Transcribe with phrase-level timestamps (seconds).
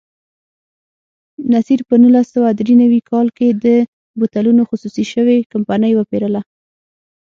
[1.53, 3.65] نصیر په نولس سوه درې نوي کال کې د
[4.19, 6.41] بوتلونو خصوصي شوې کمپنۍ وپېرله.